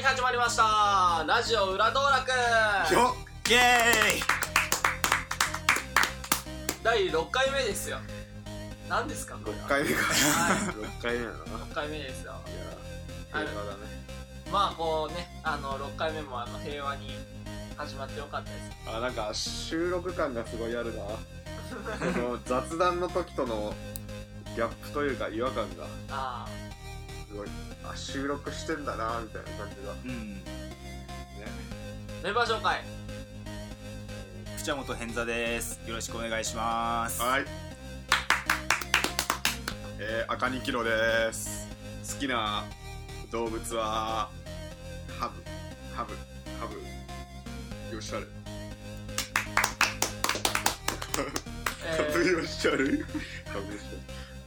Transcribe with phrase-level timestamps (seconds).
[0.00, 1.26] はい始まりました。
[1.28, 2.30] ラジオ裏道楽。
[2.94, 3.14] よ
[3.50, 4.22] イエーイ
[6.82, 7.98] 第6回目ですよ。
[8.88, 11.36] 何ですかこれ6は回目かは6回目だな。
[11.36, 12.32] 6回目ですよ。
[12.32, 13.46] いやはい。
[13.46, 13.78] 平和だね。
[14.50, 17.10] まあこうねあの6回目もあの平和に
[17.76, 18.70] 始まってよかったです。
[18.88, 21.02] あなんか収録感がすごいあるな。
[22.14, 23.74] この雑談の時との
[24.56, 25.84] ギャップというか違和感が。
[26.08, 26.46] あ
[27.30, 27.48] すごい
[27.84, 29.92] あ収録してんだなみたいな感じが。
[30.04, 30.34] うん。
[30.34, 30.42] ね。
[32.20, 32.82] あメンバー紹介。
[34.58, 35.80] 口本変座です。
[35.86, 37.20] よろしくお願いします。
[37.22, 37.44] はい。
[40.00, 41.68] えー、赤2キロです。
[42.14, 42.64] 好きな
[43.30, 44.28] 動物は
[45.18, 45.42] ハブ。
[45.96, 46.14] ハブ。
[46.58, 46.74] ハブ。
[47.94, 48.28] よっしゃる
[51.16, 51.22] ハ
[52.02, 53.06] えブー、 よっしゃる？
[53.46, 53.84] ハブよっし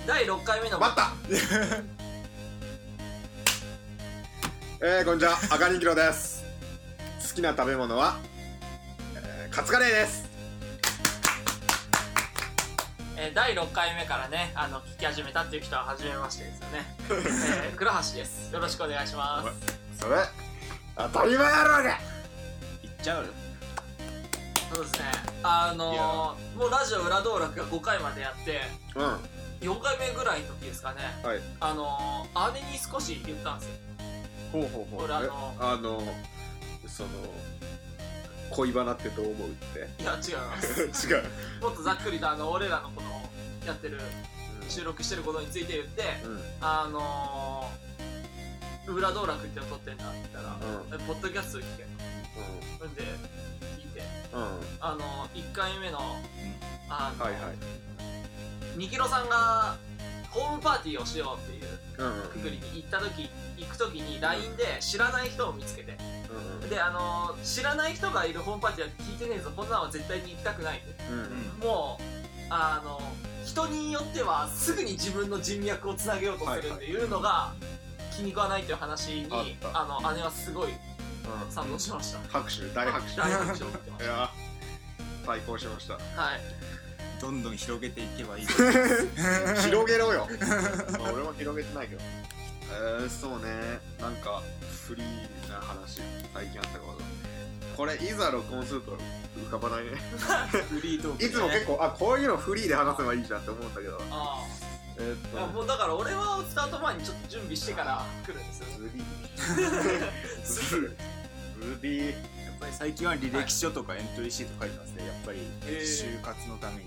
[0.05, 0.77] 第6回目の。
[0.83, 1.93] ゃる待った
[4.85, 5.37] えー、こんにちは。
[5.49, 6.43] 赤2キロです。
[7.29, 8.17] 好きな食べ物は、
[9.15, 10.29] えー、カツカレーです。
[13.15, 16.97] えー、第6回目からねあの聞き始めたっていう人は初めましてですよね、
[17.63, 18.51] えー、倉橋です。
[18.51, 19.45] よろしくお願いしま
[19.93, 20.01] す。
[20.01, 20.17] それ
[20.97, 21.91] 当たり前やろうが。
[21.91, 23.25] いっちゃう
[24.75, 25.11] そうですね。
[25.43, 28.59] あのー、もうラジオ裏道楽が5回までやって
[28.95, 29.29] うん。
[29.61, 31.21] 4回目ぐらいの時ですかね。
[31.23, 31.41] はい。
[31.61, 33.75] あのー、姉に少し言ったんですよ
[34.53, 35.03] ほうほうほう。
[35.05, 36.01] 俺あのえあの
[36.87, 37.09] その
[38.51, 39.79] 恋バナってどう思うって？
[40.01, 40.81] いや違います。
[41.09, 41.23] 違う、
[41.61, 43.29] もっとざっくりとあの俺らのこの
[43.65, 43.99] やってる
[44.69, 46.41] 収録してることについて言ってうん。
[46.61, 50.57] あのー、裏道楽っての撮ってんだって言ったらう
[50.93, 51.83] 「えポッドキャスト聞け」
[52.79, 54.01] ほんで聞いて。
[54.33, 54.41] うん。
[54.41, 55.99] うんあの1回目の
[56.89, 57.41] あの、はいはい。
[58.77, 59.77] 2キロさんが
[60.33, 65.97] ホームパーティーをしようっていううんうんくくりに行った時行く時に LINE で知らない人を見つけて。
[66.61, 69.51] うんであの知らない人がいるホームパーティーは聞いてねえぞ。
[69.55, 71.59] こんなのは絶対に行きたくないってうんうん。
[71.59, 72.03] もう
[72.49, 72.99] あの
[73.45, 77.53] 人によってはすぐに自分の人脈をつなげようとするっていうのが
[78.15, 79.81] 気に食わないという話にあった。
[79.81, 80.69] あの姉はすごい
[81.49, 84.29] 賛同しました拍手大拍手大拍手を送ってましいや
[85.25, 86.41] 最高しましたたはい
[87.23, 88.45] どんどん広げていけばいい。
[89.63, 90.27] 広げろよ。
[90.99, 92.01] まあ俺も広げてないけど。
[92.69, 93.79] えー、そうね。
[93.97, 94.43] なんか
[94.85, 96.01] フリーな話
[96.33, 97.03] 最近あったこと
[97.77, 98.97] これいざ録音すると
[99.37, 99.91] 浮かばないね。
[100.69, 104.01] フリートークいつも結構あこういうのフリーで話せばいいじゃんって思うんだけど。
[104.11, 104.43] あ
[104.97, 105.47] えーっと。
[105.47, 108.65] もうだから俺はスタート前にちょっと準備してから来るんですよ。
[108.79, 109.01] ズビ
[110.43, 110.97] すぐ
[111.61, 112.15] ズビやっ
[112.63, 115.05] ぱり最近は履歴書とかエントリーシート書いてますね。
[115.05, 115.39] やっぱり
[115.83, 116.81] 就活のために。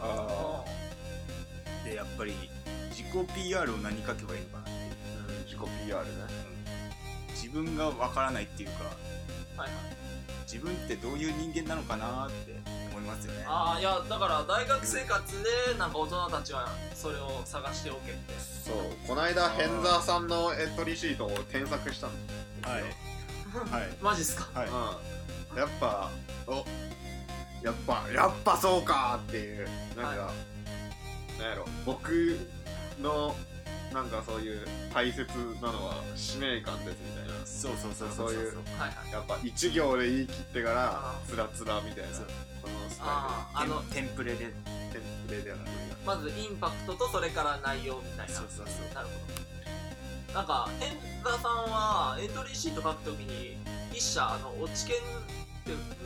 [0.00, 0.64] あ
[1.84, 2.32] でやっぱり
[2.90, 4.90] 自己 PR を何書けばいいのかなっていう。
[5.20, 6.10] あ、うん、自己 PR ね。
[7.34, 8.84] 自分がわからないっていうか
[9.56, 9.78] はいはい。
[10.50, 12.58] 自分ってどういう人間なのかなって
[12.90, 13.44] 思いますよね。
[13.46, 18.34] ああいやだから大学生活でなんか大人たちはそれを探しておけって。
[18.64, 18.76] そう。
[19.06, 22.12] この間ヘンザーさんのエントリーシートを添削したの
[22.62, 22.82] はい。
[22.82, 23.88] はい。
[24.02, 24.48] マジっすか？
[24.58, 24.68] はい。
[24.68, 25.19] うん
[25.56, 26.10] やっぱ
[26.46, 26.64] お
[27.64, 30.32] やっぱやっぱそうかっていうなんか、は
[31.38, 32.38] なんやろ僕
[33.00, 33.34] の
[33.92, 35.26] なんかそういう大切
[35.60, 37.44] なのは使命感ですみたいな。
[37.44, 39.12] そうそうそうそういうはいはい。
[39.12, 42.10] やっぱ一行で言い切ってからつらつらみたいな
[42.62, 44.38] このスあああのテンプレで。
[44.38, 44.52] タイル
[44.92, 45.66] テンプレではない
[46.06, 48.34] まずインパクトとそれから内容みたいな。
[48.34, 49.12] そうそうそうなるほ
[50.32, 50.34] ど。
[50.34, 53.56] なんか変田さんはエントリーシート書くときに
[53.92, 54.96] 一社あの落ち研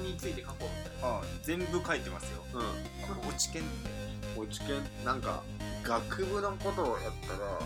[0.03, 0.69] について書こうみ
[1.01, 1.19] たいな。
[1.19, 2.43] あ全部書いてますよ。
[2.55, 3.29] うん。
[3.29, 4.41] 落ち研って。
[4.41, 4.83] 落ち研？
[5.05, 5.43] なんか
[5.85, 7.61] 学部のことをやったら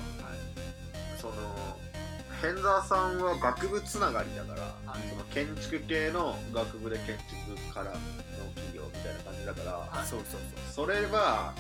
[1.21, 1.35] その
[2.43, 5.01] 変沢さんは学部つながりだから、はい。
[5.09, 7.17] その建築系の学部で建
[7.57, 7.93] 築からの
[8.55, 10.07] 企業みたいな感じだから、はい。
[10.07, 10.41] そうそう
[10.75, 10.87] そう。
[10.87, 11.55] それは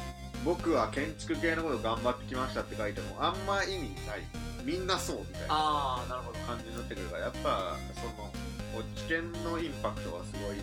[0.45, 4.23] 僕は建築系のこと頑張ってきましたって書いてもあんま意味ない。
[4.65, 6.39] みんなそうみたいなああなるほど。
[6.41, 8.31] 感じになってくるからやっぱその
[8.77, 10.59] 落ち研のインパクトはすごい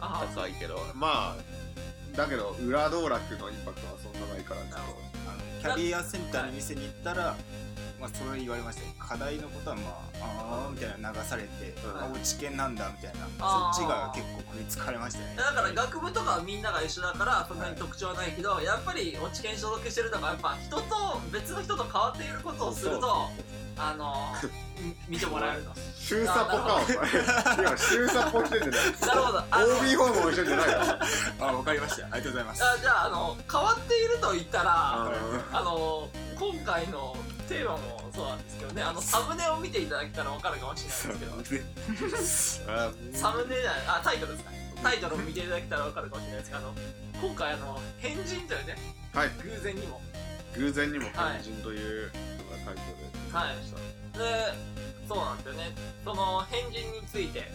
[0.00, 1.36] ああ高いけどまあ
[2.16, 4.98] だけど裏道楽のインパクトはそんなないからちょっなるほど。
[5.28, 7.36] あのキャリアセンターの店に行ったら、
[8.00, 9.82] まあ、それ言われましたよ課題のことはま
[10.20, 11.48] ああーみたいな流されて、
[11.84, 12.00] うん。
[12.00, 13.26] あ落ち研なんだみたいな
[13.72, 15.36] そっちが結構食いつかれましたね。
[15.36, 20.82] だから学部とかはみんなが一緒だからそんなに特徴はないけど、やっぱり落ち研所属してるとかやっぱ人と
[21.32, 23.28] 別の人と変わっていることをすると
[23.78, 24.34] あの
[25.08, 26.96] み見てもらえると週サポかお前。
[27.66, 28.90] 今週サポしてんじゃない。
[29.00, 29.38] なるほど。
[29.78, 30.78] OB 訪問してんじゃないよ
[31.40, 32.06] あわかりました。
[32.06, 32.64] ありがとうございます。
[32.64, 35.10] あじゃああの変わっていると言ったら、
[35.52, 35.56] うん。
[35.56, 36.08] あの
[36.38, 37.16] 今回の
[37.48, 38.82] テーマもそうなんですけどね。
[38.82, 42.72] あのサムネを見ていただけたら分かるかもしれないですけど。
[42.72, 44.50] あサムネじゃないあタイトルですか。
[44.50, 46.62] ねタイトルを見ていただけたら分かるかもしれないですけど。
[46.62, 46.74] あの
[47.20, 48.76] 今回あの変人というね。
[49.12, 49.30] はい。
[49.42, 50.00] 偶然にも。
[50.56, 52.10] 偶然にも変人という
[52.60, 53.56] のがタイトルではい。
[54.18, 54.68] で
[55.08, 55.72] そうなんですよね。
[56.04, 57.50] その変人について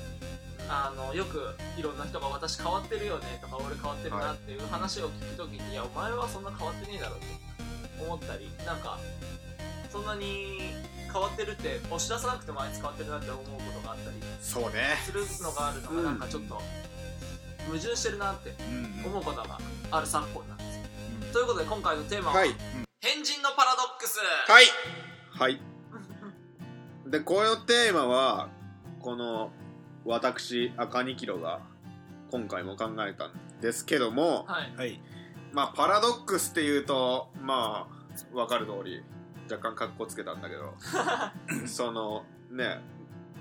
[0.69, 7.25] あのよくいろんな人が「私変わってるよね」とか「俺変わってるな」っていう話を聞くときに「いやお前はそんな変わってねえだろ」って
[8.01, 8.97] 思ったりなんか
[9.91, 10.61] そんなに
[11.11, 13.51] 変わってるって押し出さなくてもあいつ変わってるなって思うこ
[13.81, 14.17] とがあったり。
[14.41, 14.97] そうね。
[15.05, 16.61] するのがあるのがうんなんかちょっと
[17.67, 19.59] 矛盾してるなってうん思うことが
[19.91, 20.77] ある昨今なんです。
[20.77, 20.83] よ
[21.33, 22.55] ということで今回のテーマは、はい。
[23.01, 23.72] 変人のパラ
[24.13, 24.65] ドックスはい。
[25.31, 25.61] はい。
[27.09, 28.49] でこのテーマは
[28.99, 29.51] この
[30.05, 31.61] 私赤ニキロが
[32.31, 34.75] 今回も考えたんですけどもはい。
[34.75, 35.01] はい。
[35.51, 37.87] まあパラドックスっていうとま
[38.33, 39.03] あわかる通り
[39.51, 40.75] 若干カッコつけたんだけど
[41.65, 42.81] そのね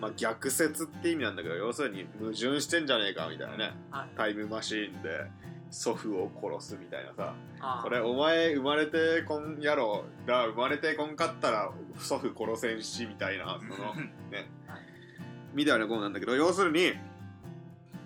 [0.01, 4.09] まあ逆説って意味なんだけど要するに矛盾してんじゃねえかみたいなね、はい。
[4.17, 5.31] タイムマシーンで
[5.73, 7.35] 祖父を殺すみたいなさ。
[7.61, 7.83] あー。
[7.83, 10.05] これお前生まれてこんやろ。
[10.27, 13.95] だ生まれてこんかったら祖父殺せんしみたいなその
[14.31, 14.51] ね。
[15.55, 16.93] みたいなことなんだけど要するに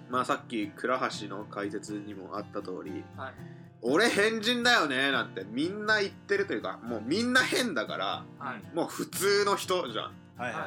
[0.08, 3.34] まあさっき倉橋の解説にもあった通りはい。
[3.82, 8.76] 俺変人だよねなんてみんな言ってるというかもうみんな変だからはい。
[8.76, 10.04] もう普通の人じゃん。
[10.36, 10.60] はいはい。
[10.60, 10.66] は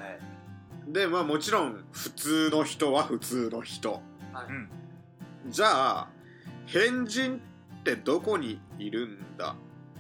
[0.90, 0.94] い。
[0.94, 4.02] でまあもちろん普通の人は普通の人。
[4.34, 4.52] はい。
[4.52, 4.70] うん。
[5.48, 6.08] じゃあ
[6.72, 7.42] 変人
[7.80, 9.56] ってどこにいるんだ？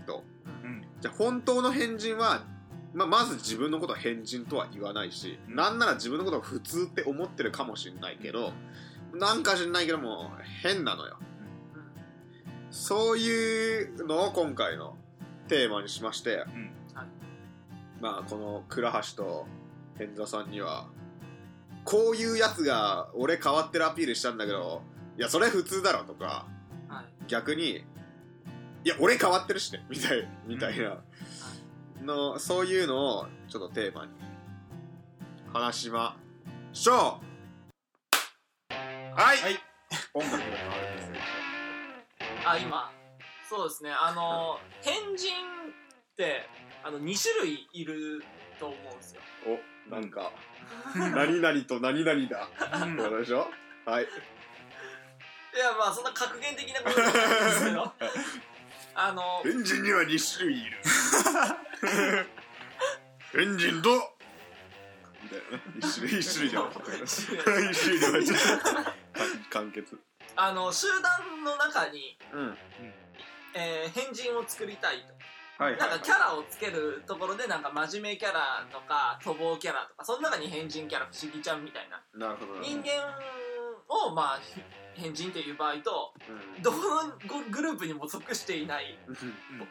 [0.06, 0.24] と。
[0.64, 0.86] うん。
[1.02, 2.44] じゃあ本当の変人は、
[2.94, 8.52] まあ、まず自分のことを変人とは言わないし、なんなら自分のことを普通って思ってるかもしれないけど、
[9.14, 10.32] なんか知んないけども
[10.62, 11.18] 変なのよ。
[12.72, 14.96] そういうのを今回の
[15.48, 16.72] テーマにしまして、うん。
[18.00, 19.48] まあこの倉橋と
[19.98, 20.88] 変座さんには、
[21.84, 24.84] こういうやつが俺変わってるアピールしたんだけど、
[25.18, 26.59] いやそれ普通だろとか、はい
[27.30, 27.86] 逆に
[28.84, 30.98] いや俺変わってるしねみたいみたいな。
[32.04, 34.14] のそういうのをちょっとテーマに
[35.52, 36.16] 話しま
[36.72, 37.20] しょ
[38.72, 38.74] う。
[38.74, 39.60] はい、はい。
[40.14, 41.20] 音楽が変わるんですね
[42.46, 42.92] あ今
[43.50, 43.92] そうですね。
[43.92, 46.48] あの変人って
[46.84, 48.24] あの2種類いる
[48.60, 49.22] と思うんですよ。
[49.90, 50.32] おなんか
[50.96, 52.48] 何々と何々だ。
[52.86, 52.94] うん。
[52.94, 53.48] ってことでしょ？
[53.86, 54.08] はい
[55.54, 57.94] いやまあそんな格言的なことじゃなですけど
[58.96, 60.78] あのエンジンには2種類いる。
[63.42, 63.90] エンジンと
[65.24, 65.58] みたいな。
[65.58, 66.80] ね一種類一種類じゃなか
[67.72, 68.94] 一種類った
[69.50, 70.00] 完結。
[70.36, 72.58] あの集団の中に、うん。
[73.54, 75.14] えー変人を作りたいと。
[75.64, 82.28] はいなんかキャラをつけるところでなんか真面目キャラとか賭博キャラとかその中に変人キャラ不思議ちゃんみたいな。
[82.28, 82.54] なるほど。
[82.54, 83.14] なるほど人間
[83.90, 84.62] をまあひ
[85.00, 86.14] 変人っていう場合と
[86.56, 86.62] うん。
[86.62, 86.78] どの
[87.28, 89.16] ググループにも属していないうん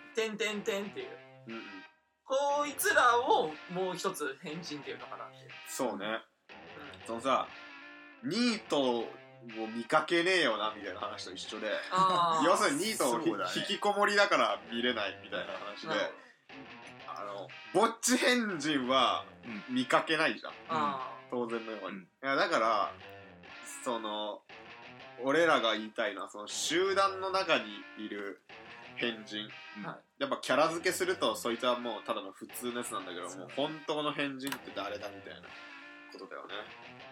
[0.14, 1.08] 「てんてんてん」っていう。
[1.48, 1.62] うんうん。
[2.24, 5.36] こいつらをもう一つ変人っていうのかなって
[5.66, 6.20] そうね。
[7.06, 7.48] そのさ
[8.22, 9.08] ニートを
[9.74, 11.70] 見かけねえよなみたいな話と一緒で。
[11.90, 13.50] あ 要するにニートをひそうだね。
[13.56, 16.28] 引きこもりだから見れないみたいな話で。
[17.06, 19.24] あのぼっち変人は
[19.68, 20.52] 見かけないじゃん。
[20.68, 22.02] あ当然のように、うん。
[22.02, 22.92] いやだから
[23.82, 24.42] その
[25.24, 27.64] 俺らが言いたいのはその集団の中に
[27.98, 28.40] いる
[28.96, 29.48] 変人、
[29.84, 29.96] はい。
[30.18, 35.48] やっぱキャラ付けするとそいつはもうただの普通のやつなんだけどもう本当の変人って誰だみたいな
[36.12, 36.54] ことだよね。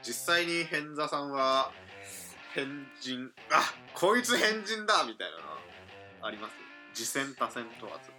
[0.02, 1.70] 実際に変座さんは
[2.54, 5.58] 変人あこいつ変人だみたいなのは
[6.22, 6.54] あります？
[6.94, 8.10] 次戦多戦問わず。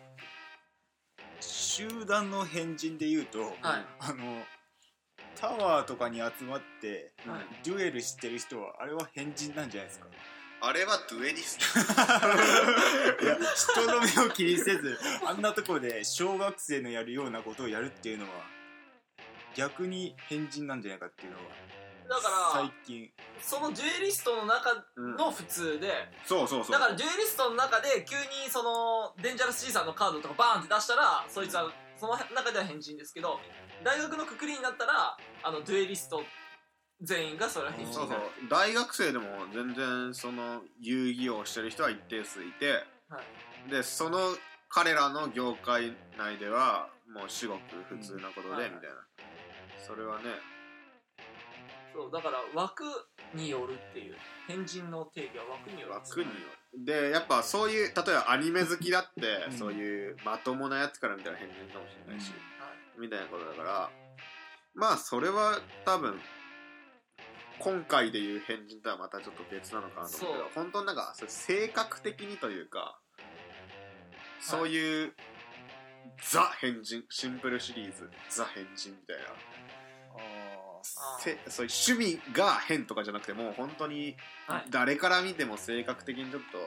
[1.39, 3.53] 集団の変人で言うと、はい。
[3.99, 4.41] あの
[5.39, 7.45] タワーとかに集まって、はい。
[7.63, 10.07] デュエルしてる人はあれは変人なんじゃないですか？
[10.59, 11.57] あれはドゥエリス
[13.21, 18.29] いや人の目を気にせずあんなところで小学生のやるようなことをやるっていうのは
[19.55, 21.43] 逆に変人なんじゃないかっていうのは
[22.09, 23.11] だから最近。
[23.41, 25.91] そのデュエリストの中の普通で、
[26.25, 26.71] そうそうそう。
[26.71, 33.39] だからデュエリストの中で急にそのデンジャラス G さんのカードとかバーンって出したらそいつはその中では変人ですけど
[33.83, 36.21] 大学のくくりになったらあのデュエリスト
[37.01, 37.93] 全員がそれは変人。
[37.93, 38.17] そうそう。
[38.17, 43.21] になる大学生でも全然その遊戯をしてる人は一定数いて、は
[43.67, 43.71] い。
[43.71, 44.19] でその
[44.69, 48.75] 彼らの業界内ではもう至極普通なことで、うん。
[48.75, 48.95] みたいな。
[49.85, 50.23] それはね。
[51.93, 52.83] そうだから枠
[53.33, 54.15] によるっていう。
[54.47, 56.39] 変人の定義は枠による枠による
[56.73, 59.57] でやっぱそういう例えばアニメ好きだって、うん。
[59.57, 62.21] そういうまともなやつから見たら変人かもしれない。
[62.21, 62.31] し、
[62.99, 63.89] みたいなことだから
[64.75, 66.19] まあそれは多分
[67.59, 70.51] 今回でいう変人とはまたちょっと別なのかなと思うけどそう。
[70.55, 72.99] 本当になんかそれ性格的にというか
[74.39, 75.13] そういう、
[76.31, 79.23] ザ変人シンプルシリーズザ変人みたいな。
[80.13, 84.15] あそういう趣味が変とかじゃなくてもう本当に
[84.47, 84.65] はい。
[84.69, 86.57] 誰から見ても性格的にちょっと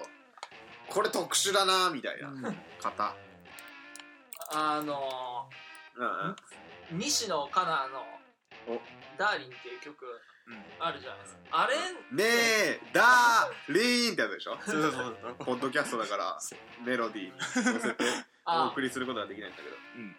[0.92, 2.42] これ特殊だなみたいなうん。
[2.80, 3.14] 方、
[4.52, 5.48] あの
[5.96, 6.10] うんうん。
[6.32, 6.36] ー、
[6.92, 8.04] 西野カナの
[8.76, 8.80] お
[9.18, 10.04] 「ダーリン」っていう曲
[10.80, 11.40] あるじゃないですか。
[11.52, 11.76] あれ
[12.10, 14.58] ねえだーりーんってやつでしょ？
[14.66, 15.16] そうそうそう。
[15.22, 16.38] そうポッドキャストだから
[16.84, 18.04] メロディーに乗せて
[18.44, 19.76] おあ送りすることはできないんだけど。
[19.96, 20.16] うん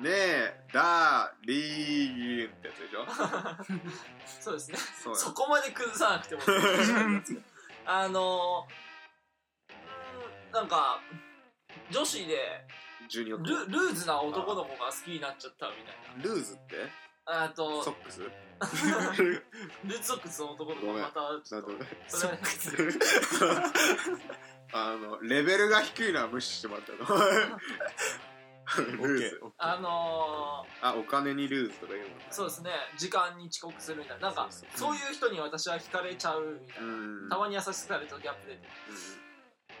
[0.00, 3.04] ねえだーりーんってやつでしょ？
[4.40, 4.78] そうですね。
[5.14, 6.42] そこまで崩さなくても。
[7.84, 11.00] あのー、なんか
[11.90, 12.66] 女子で
[13.10, 16.76] 12億ルルーズな男の子が好きになっちゃったみたいルーズって？
[17.26, 18.20] なあとソックス？
[18.22, 21.70] ルーズソックスの男の子またちょっと
[24.72, 26.98] あのレベルが低いのは無視してもらったの
[28.76, 32.70] ルーズあのあお金にルーズとか言うもんねー、そうですね。
[32.98, 34.28] 時間に遅刻するみたいな。
[34.28, 34.94] なんかそうそう。
[34.94, 36.90] いう人に私は惹かれちゃうみたいな、う
[37.26, 37.28] ん。
[37.30, 38.96] たまに優しくされるとギャップ出てうん。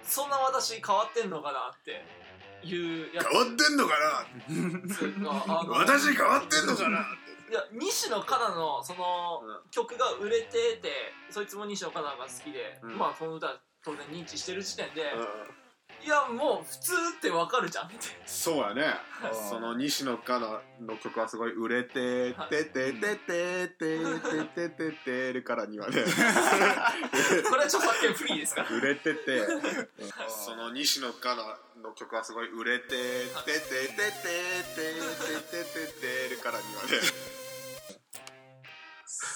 [0.02, 2.04] そんな私変わってんのかなって。
[2.64, 3.28] いうやつ。
[3.28, 3.94] 変わってんのか
[5.68, 5.78] な？
[5.78, 7.04] 私変わってんのかなっ
[7.46, 7.52] て。
[7.52, 9.70] いや西野カナのそのうん。
[9.70, 10.90] 曲が売れてて
[11.30, 12.98] そいつも西野カナが好きで、うん。
[12.98, 15.26] まあその歌は当然認知してる時点で、うん
[16.04, 18.82] いやもう普通ってわかるじゃんってそうやね。
[19.48, 25.96] その西野カナの曲はすごい売れてはいてててててててててるからにはね
[27.48, 29.42] これは著作権フリーですから売れてて
[30.28, 34.94] その西野カナの曲はすごい売れててててててて
[35.50, 36.88] てててるからにはね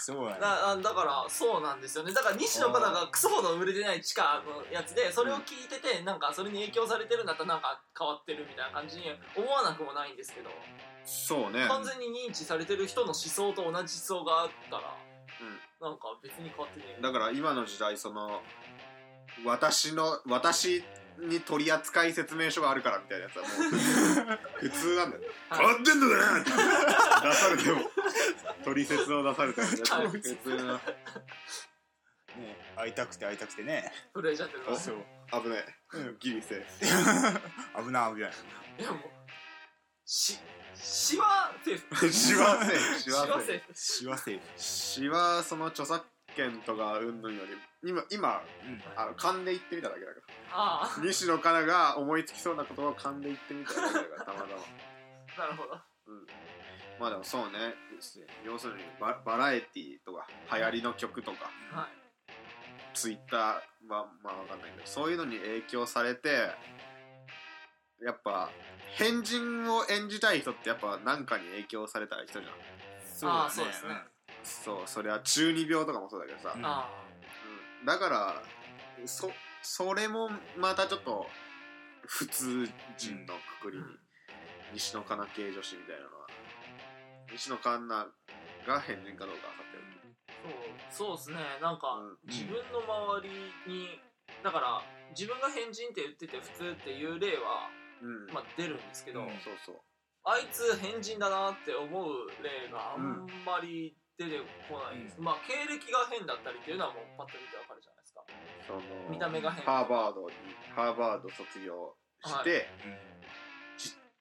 [0.02, 0.40] そうやね。
[0.40, 2.12] だあだからそうなんですよね。
[2.12, 9.04] だから西野カナがクソほど売れてない地下のやつでそれを聞いててなんかそれに影響されてるんだったらなんか変わってるみたいな感じに
[9.37, 10.50] 思わなくもないんですけど。
[11.04, 11.66] そうね。
[11.66, 14.82] 完全に認知されてる人の思想と同じ思想があったら
[15.80, 18.40] なんか別に変わってねえだから今の時代その
[19.44, 20.85] 私の私
[21.18, 25.23] に取扱説明書があるからみたいなやつはもう 普通なんだよ。
[25.50, 25.59] はい。
[25.59, 26.50] 変わってんのかなって
[27.28, 27.80] 出されても
[28.64, 30.81] 取説を出されてもはい普通の
[32.37, 32.57] ね。
[32.76, 33.90] 会いたくて会いたくてね。
[34.14, 34.97] 震えちゃってるからそう。
[35.31, 35.64] 危ない。
[35.95, 37.85] うんギリセーフ。
[37.85, 38.33] 危ない危ない。
[38.78, 39.00] いやもう
[40.04, 40.38] し
[40.75, 42.11] しわセーフ。
[42.11, 42.99] しわセーフ。
[42.99, 44.09] ししわセーフ。
[44.09, 44.61] わセーフ。
[44.61, 46.04] しわその著作
[46.35, 47.52] 権とかうんぬんより
[47.88, 48.83] 今今うん。
[48.97, 54.62] あの勘で言ってみただけだかあら西野カナが思いつきそうなことを勘で言ってみただけだからたまたま。
[55.37, 55.81] あ なるほど。
[56.07, 56.26] うん
[57.02, 57.75] まあでもそうね。
[58.44, 61.50] 要するにババラエティーとか流行りの曲とか。
[61.73, 61.88] はい。
[62.94, 63.40] ツイッター
[63.88, 66.28] はまあわかんないけどそういうのに影響されて
[68.04, 68.50] やっぱ
[68.97, 72.52] 変人を演じたい人ってやっぱ何かに影響された人じゃん。
[73.04, 73.94] そうあーそうですね。
[74.44, 76.62] そうそれは中二病とかもそうだけどさ、うん。
[77.85, 78.42] だから
[79.06, 81.26] そそれもまたちょっと
[82.06, 83.99] 普通人のくくりに、うん。
[84.75, 86.28] 西野カナ系女子みたいなのは
[87.32, 88.06] 西野カナ
[88.66, 89.82] が変人かどうか分かってる。
[90.44, 91.58] あそうそうですね。
[91.60, 92.18] なんか、うん。
[92.28, 94.00] 自分の周りに
[94.42, 97.70] だから自分が変人って言ってて普通っていう例は、
[98.00, 99.28] うん、まあ、出るんですけど、うん。
[99.40, 99.80] そうそう。
[100.24, 104.38] あいつ変人だなって思う例があんまり出て
[104.70, 108.22] こないです、まあ経歴が変だったりっていうのはもうパッと見てわかるじゃないですか。
[108.66, 109.64] その見た目が変。
[109.64, 110.36] ハーバードに
[110.76, 113.12] ハーバード卒業して、はい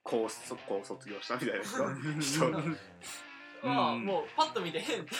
[0.04, 1.64] 高卒高卒業したみたいな
[2.20, 2.50] 人。
[3.64, 4.06] まあうん。
[4.06, 5.02] もうパッと見て変。
[5.02, 5.12] って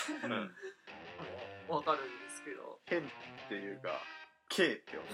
[1.70, 2.80] うわかるんですけど。
[2.86, 3.04] 変っ
[3.48, 4.02] ていうか
[4.50, 5.06] K って思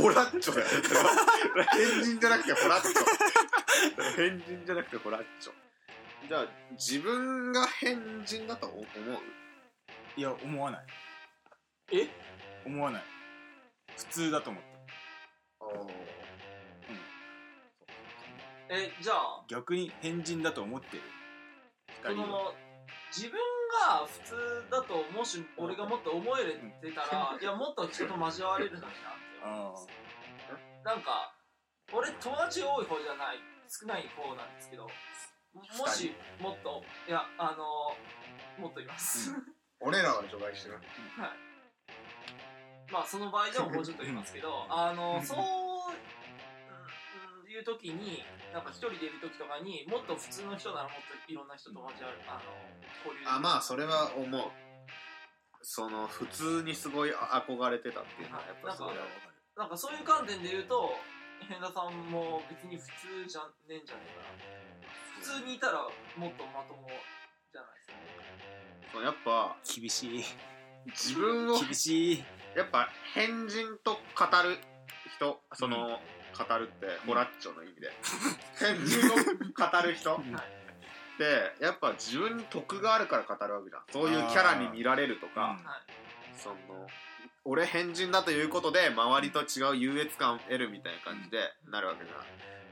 [0.00, 0.66] うホラッチョだよ。
[1.72, 2.92] 変人じゃなくてホラッチョ
[4.16, 5.52] 変人じゃなくてホラッチョ
[6.28, 8.84] じゃあ自分が変人だと思う？
[10.16, 10.86] いや思わない。
[11.92, 12.08] え？
[12.64, 13.02] 思わない。
[13.96, 14.60] 普通だと思
[15.72, 15.92] った
[18.74, 19.44] えじゃあ。
[19.48, 21.02] 逆に変人だと思ってる？
[22.02, 22.28] そ二人は。
[22.28, 22.54] の
[23.14, 23.38] 自分
[23.88, 24.34] が普通
[24.70, 26.44] だともし俺がもっと思え
[26.80, 29.72] てたらいやもっと人と交われるのになって思う。
[29.72, 29.74] ん。
[29.74, 29.88] です
[30.84, 31.34] なんか
[31.92, 33.38] 俺友達多い方じゃない。
[33.68, 34.84] 少ない方なんですけど
[35.54, 37.96] もしもっといやあの
[38.62, 39.32] もっといます、
[39.80, 40.74] 俺らは除外してる。
[40.74, 40.82] はい。
[42.92, 45.61] まあその場合でももうちょっと言いますけどあの そううん
[47.52, 52.56] いう時になんか一人でいる時とかにもっと普通の人ならもっといろんな人と交わるあの
[53.04, 53.28] 交流。
[53.28, 54.42] あまあそれは思う。
[55.62, 59.02] その普通にすごい憧れてたっていうのはやっぱそうだよ
[59.56, 60.90] なんかそういう観点で言うと
[61.46, 64.90] 変田さんも別に普通じゃねえんじゃねえかな
[65.22, 66.88] 普通にいたらもっとまとも
[67.52, 67.94] じゃないですか。
[68.92, 70.24] そうやっぱ厳しい。
[70.86, 72.24] 自分を厳しい。
[72.56, 73.98] やっぱ変人と語
[74.42, 74.58] る
[75.16, 76.00] 人その、
[76.36, 77.92] 語るってホラッチョの意味で。
[78.58, 80.14] 変人を語る人。
[80.14, 80.36] っうん
[81.18, 83.82] てやっぱ自分に得があるから語るわけじゃん。
[83.92, 85.58] そういうキャラに見られるとか、
[86.36, 86.56] その
[87.44, 91.38] 俺変人だということで周りと違う優越感を得るみたいな感じで
[91.70, 92.16] なるわけじゃん。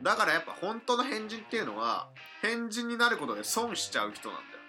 [0.03, 2.09] だからやっぱ本当の変人っていうのは
[2.41, 4.60] 変人になることで損しちゃう人なんだよ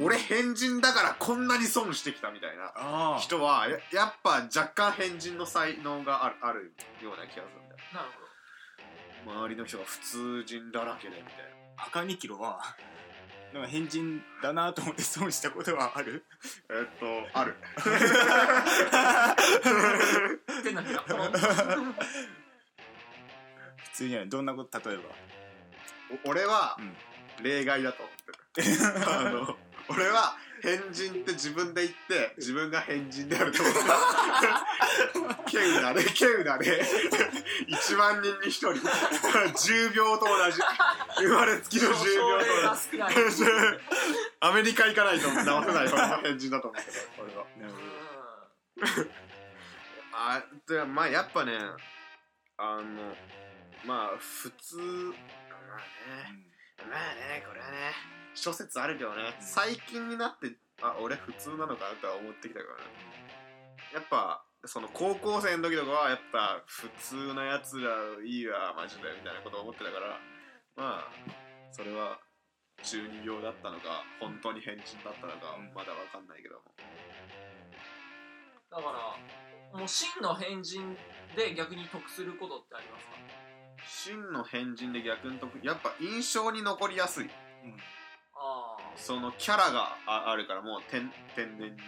[0.00, 7.80] 俺変人だからこんなに損してきたみたいな人はややっぱ若干変人の才能があるあるような気がするんだよ。
[7.92, 8.06] なる
[9.24, 9.38] ほど。
[9.42, 11.34] 周りの人が普通人だらけでみたい
[11.76, 11.84] な。
[11.84, 12.60] 赤2キロは
[13.52, 16.24] なんか変人だなと思って損したことはある？
[16.70, 17.06] えっと
[17.38, 17.54] ある。
[20.64, 21.38] 手のひらポロン普
[23.94, 25.02] 通にはどんなこと例えば？
[26.26, 26.96] お俺はうん
[27.42, 28.14] 例外だと思っ
[28.54, 28.68] てる
[29.08, 29.56] あの
[29.88, 33.86] 俺は変人って自分で言って自分が変人であると思ってる
[35.50, 36.82] ケウナでケウナで
[37.68, 38.70] 1万人に1人。
[38.70, 40.60] 10秒と同じ。
[41.18, 42.44] 生まれつきの10症例秒と
[43.24, 43.44] 同じ。
[44.40, 47.44] アメリカ行かないと直せない俺の変人だと思ってる俺は。
[47.58, 49.22] なるほ
[50.14, 51.58] あでまあやっぱね
[52.56, 53.16] あの
[53.84, 54.84] まあ普通ま
[55.74, 56.51] あね
[56.88, 57.92] まあねこれはね
[58.34, 62.90] 諸説あるけどね最近になってあ俺普通なのかなとは思ってきたからね。
[63.92, 67.90] やっぱその高校生の時とかはやっぱ普通なやつら
[68.24, 70.18] いいわマジでみたいなことを思ってたから
[70.76, 71.10] まあ
[71.72, 72.18] それは
[72.82, 75.74] 中二病だったのか本当に変人だったのかうん。
[75.74, 76.62] まだわかんないけども。
[78.70, 80.96] だからもう真の変人
[81.36, 83.51] で逆に得することってありますか？
[83.88, 87.24] 真の変人で逆に得やっぱ印象に残りやすい。
[87.24, 87.30] うん。
[88.34, 91.80] あそのキャラがああるからもう天天然に。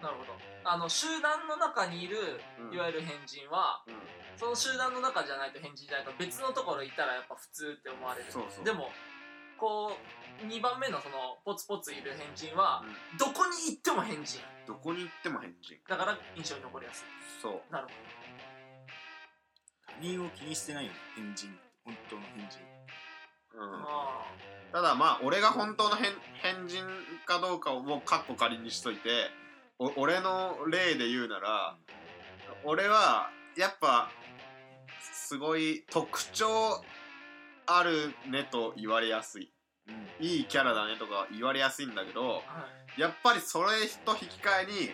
[0.00, 0.32] あなるほど。
[0.64, 2.16] あの集団の中にいる
[2.58, 2.74] うん。
[2.74, 3.94] いわゆる変人は、うん。
[4.36, 8.26] その集団の中じゃないと変人じゃないと別のところいたらやっぱ普通って思われる。
[8.30, 8.64] そうそう。
[8.64, 8.90] でも
[9.58, 9.92] こ
[10.42, 13.18] う2番目のそのポツポツいる変人はうん。
[13.18, 14.40] どこに行っても変人。
[14.66, 15.76] どこに行っても変人。
[15.88, 17.06] だから印象に残りやすい。
[17.42, 17.72] そう。
[17.72, 18.21] なるほ他
[20.02, 21.48] 人を気にしてないよね変人。
[21.84, 22.58] 本当の変人。
[23.54, 24.72] うん。
[24.72, 26.12] ただまあ俺が本当の変
[26.42, 26.84] 変人
[27.26, 29.30] かどうかをもうカッコ仮にしといて
[29.78, 31.76] お俺の例で言うなら
[32.64, 34.10] 俺はやっぱ
[35.00, 36.82] すごい特徴
[37.66, 39.52] あるねと言われやすい。
[39.88, 40.26] うん。
[40.26, 42.40] いいキャラだねとか言われやすいんだけどあは
[42.96, 43.00] い。
[43.00, 43.68] やっぱりそれ
[44.04, 44.90] と引き換えに、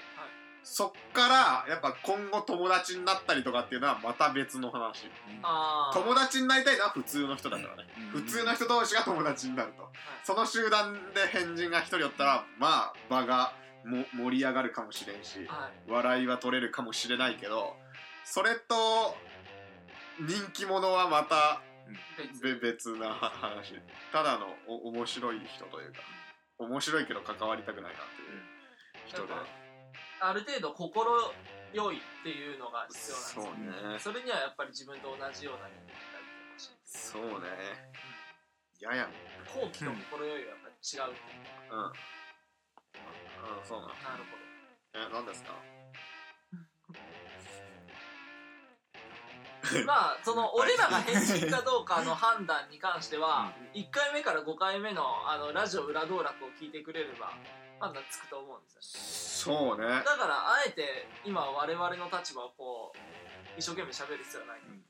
[0.70, 5.10] そっからやっぱ今後友達になったりとかっていうのはまた別の話。
[5.42, 5.98] あー。
[5.98, 8.20] 友達になりたいのは普通の人だからね、うん。
[8.20, 9.88] 普通の人同士が友達になると
[10.24, 13.54] その集団で変人が一人おったらまあ場が
[13.84, 15.90] も盛り上がるかもしれんしはい。
[15.90, 17.74] 笑いは取れるかもしれないけど
[18.24, 19.16] それと
[20.20, 21.62] 人気者はまた
[22.18, 22.42] 別。
[22.42, 23.72] べ別なは話。
[24.12, 26.00] ただのお面白い人というか
[26.58, 28.38] 面白いけど関わりたくないなっていう
[29.06, 29.32] 人で
[30.20, 31.32] ある程度心
[31.72, 33.98] 良いっていうのが必要なんですよね。
[33.98, 37.48] それにはやっぱり自分と同じような人間になりてほしいですそうね。
[38.80, 39.08] やや
[39.54, 41.14] 後期と心良いはやっぱり違うう
[41.74, 43.94] うんうんそうなの。
[43.94, 44.36] なるほ
[44.94, 45.52] え何ですか？
[49.72, 57.34] ど まあその俺らが変人かどうかの判断に関しては1回目から5回目のあのラジオ裏道楽を聞いてくれれば
[57.80, 59.86] 判断つくと思うんですよそうね。
[59.86, 62.98] だからあえて今我々の立場をこう
[63.58, 64.82] 一生懸命喋る必要はないうん。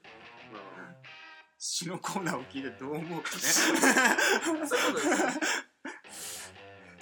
[1.58, 3.38] 詩のコーナーを聞いてどう思うかね。
[4.66, 6.52] そういうことです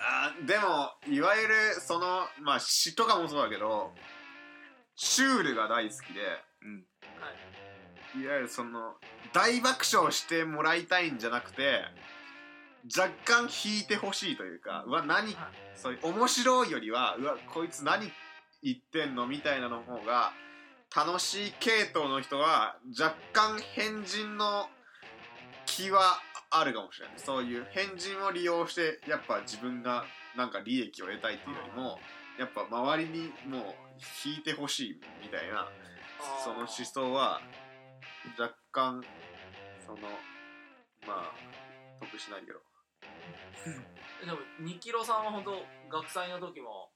[0.01, 3.93] あでもいわゆるそのまあ詩とかもそうだけど
[4.95, 6.21] シュールが大好きで
[6.63, 6.87] うん。
[7.21, 7.57] はい
[8.23, 8.95] いわゆるその
[9.35, 11.83] 大爆笑してもらいたいんじゃなくて
[12.95, 15.37] 若干引いてほしいというか、うわ、何、
[15.75, 18.13] そういう、面白いよりは、うわ、こいつ何
[18.63, 20.33] 言ってんのみたいなの方が、
[20.95, 24.69] 楽しい系統の人は、若干変人の
[25.67, 26.21] 気は
[26.51, 27.19] あるかもしれない。
[27.19, 30.05] そういう変人を利用して、やっぱ自分が
[30.37, 31.99] なんか利益を得たいっていうよりも、
[32.39, 33.63] やっぱ周りにもう
[34.25, 35.69] 引いてほしいみたいな、
[36.45, 37.41] その思想は、
[38.39, 39.03] 若干、
[39.85, 39.99] その、
[41.07, 41.33] まあ、
[42.01, 42.61] 得しないけど、
[44.25, 46.91] でも2キロさんは本当学祭の時も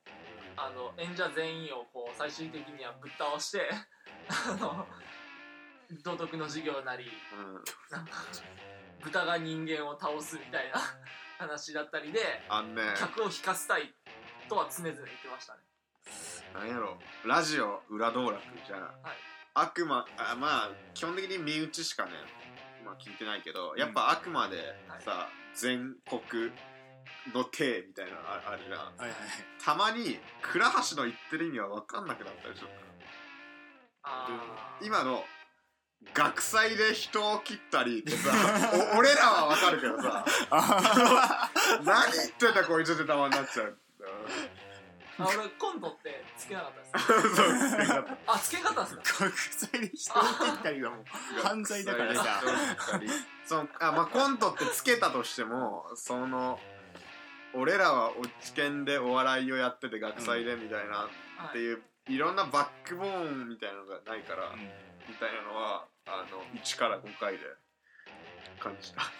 [0.56, 3.70] あの演者全員をこう最終的にはぶっ倒して
[4.28, 4.86] あの
[6.04, 7.62] 道徳の授業なり、うん、
[9.02, 10.80] 豚が人間を倒すみたいな
[11.38, 12.82] 話だったりであんね。
[12.96, 13.94] 客を引かせたい
[14.48, 15.60] とは常々言ってましたね。
[16.54, 16.98] なんやろ。
[17.24, 19.16] うラジオ裏道楽じゃん、はい、
[19.54, 22.12] 悪魔あまあ基本的に身内しかね。
[22.90, 24.56] ま聞いてないけど、やっぱあくまで
[25.04, 26.50] さ、全国
[27.34, 29.10] の体みたいなのああるじ、はいはい、
[29.62, 32.66] たまに倉橋の言ってる意味は分かんなくなったでしょ
[34.82, 35.24] 今の
[36.14, 38.32] 学祭で人を切ったりってさ
[38.96, 40.24] 俺らは分かるけどさ。
[41.84, 43.76] 何言ってんだこいつってたまになっちゃう。
[45.24, 51.04] あ俺コントってつけなかったです そうですねやっぱあつけなかったんですか国際で人を切ったりはもう
[51.42, 52.42] 犯罪だからさ。
[53.46, 56.60] そのあ、まあ、コントってつけたとしてもその
[57.52, 61.08] 俺らはおち研でお笑いをやってて学祭でみたいな
[61.48, 64.52] っていう、い、ろんなバックボーンみたいなのがないから、
[65.08, 67.40] みたいなのはあの1から5回で
[68.60, 69.00] 感じた。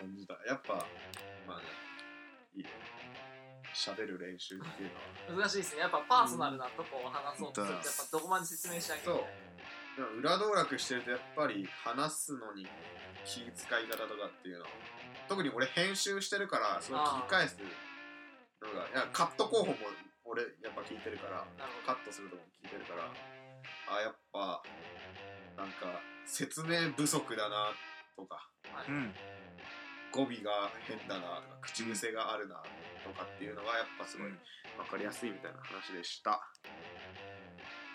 [0.00, 0.34] 感じた。
[0.46, 0.86] やっぱ
[1.46, 1.64] まあね
[2.54, 2.70] いいね
[3.78, 4.90] 喋る練習っていう
[5.30, 5.46] のは。
[5.46, 5.82] 難しいですね。
[5.82, 9.18] やっぱパーソナルなとこを話そうとすると、やっぱどこまで説明しなきゃいけない。
[9.18, 9.48] そう。
[9.98, 12.66] でも裏道楽してるとやっぱり話すのに
[13.26, 13.50] 気遣
[13.82, 14.64] い方とかっていうの
[15.28, 17.58] 特に俺編集してるからそれ聞き返す
[18.62, 19.74] のがいやカット候補も
[20.24, 21.44] 俺やっぱ聞いてるから
[21.84, 23.10] カットするとこも聞いてるから
[23.90, 24.62] あやっぱ
[25.58, 27.74] なんか説明不足だな
[28.14, 28.86] とか、はい、
[30.14, 32.68] 語尾が変だなとか口癖があるなとか
[33.04, 34.38] とかっていうのがやっぱすごい分
[34.90, 36.40] かりやすいみたいな話でした。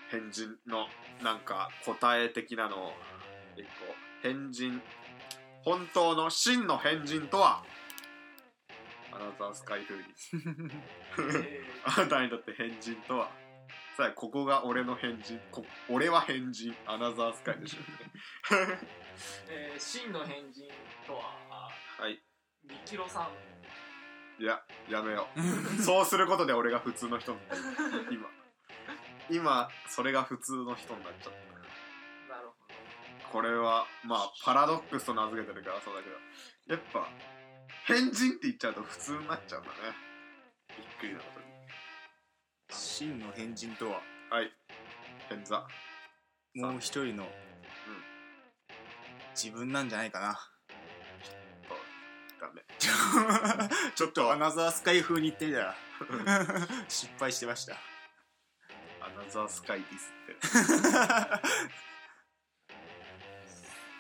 [0.09, 0.87] 変人の
[1.23, 2.91] なんか答え的なのを。
[3.55, 3.69] 一個。
[4.21, 4.81] 変人。
[5.63, 7.63] 本当の真の変人とは？
[9.11, 10.03] アナザースカイ風に。
[11.85, 13.31] あなたにとって変人とは？
[13.95, 15.39] さあここが俺の変人。
[15.51, 16.75] こ俺は変人。
[16.85, 17.85] アナザースカイでしょ、ね。
[19.49, 20.67] えー、真の変人
[21.07, 21.69] とは？
[21.99, 22.21] はい。
[22.63, 23.52] みキロさん。
[24.43, 25.82] いや、やめよう。
[25.82, 27.62] そうすることで俺が普通の人になる。
[28.12, 28.27] 今。
[29.29, 31.34] 今、それが普通の人になっちゃっ
[32.27, 32.36] た。
[32.36, 33.32] なるほど。
[33.32, 37.08] これは、まあ、パラドックスと名付けてるからそうだけど、やっぱ、
[37.86, 39.75] 変人って言っちゃうと普通になっちゃうんだね。
[40.77, 41.45] びっくりなことに。
[42.69, 44.01] 真の変人とは？
[44.29, 44.51] はい。
[45.29, 45.65] 変座。
[46.56, 47.29] もう一人の、うん。
[49.34, 50.38] 自分なんじゃないかな。
[53.95, 55.75] ちょっとアナザースカイ風に言ってみたら。
[56.87, 57.75] 失敗してました。
[59.01, 61.47] アナザースカイディスって。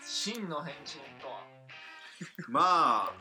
[0.05, 1.41] 真の変人とは？
[2.47, 3.13] まあ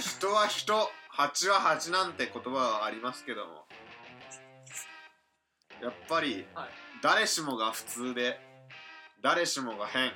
[0.00, 3.66] 人は人蜂は蜂なんて言葉はありますけども。
[5.80, 6.46] やっぱり
[7.02, 8.40] 誰しもが普通で
[9.20, 10.12] 誰しもが変、はい、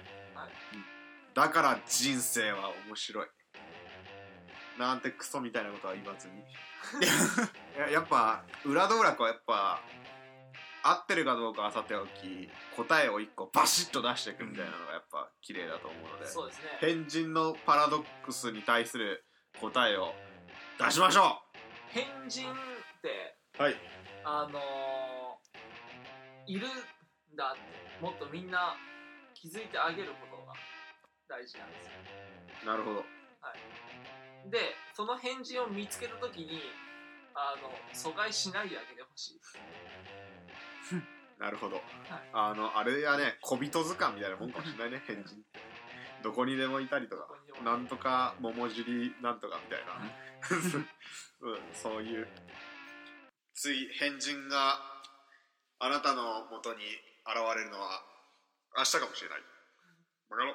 [1.34, 3.26] だから人生は面白い。
[4.78, 6.34] なんてクソみたいなことは言わずに。
[7.76, 7.90] や。
[7.90, 9.80] やっぱ裏道楽はやっぱ
[10.82, 16.78] 合ってるかどうかはさておき答えを1個バシッと出していくみたいなのがやっぱ綺麗だと思うのでそうですね。
[16.80, 19.24] 変人のパラドックスに対する
[19.60, 20.14] 答えを
[20.78, 21.58] 出しましょう。
[21.90, 22.56] 変人っ
[23.02, 23.76] てはい。
[24.24, 25.08] あのー
[26.48, 26.70] いるん
[27.36, 27.60] だって
[28.00, 28.74] もっとみんな
[29.34, 30.26] 気づいてあげるこ
[31.28, 31.92] 大事なんですよ。
[32.66, 32.96] なるほど。
[33.40, 34.58] はい、で
[34.94, 36.60] その変人を見つけた時に
[37.34, 39.40] あの阻害しないであげてほしい。
[41.38, 41.84] なるほど、はい、
[42.32, 45.36] あのあれやね小人図鑑みたいなもんかもしれないね変人
[46.24, 47.28] どこにでもいたりとか
[47.64, 49.94] なんとか桃尻なんとかみたいな、
[51.46, 52.28] うん、そういう。
[53.54, 54.78] つい変人が
[55.80, 56.84] あなたのもとに
[57.26, 58.02] 現れるのは
[58.76, 59.40] 明日かもしれない。
[60.30, 60.54] バカロ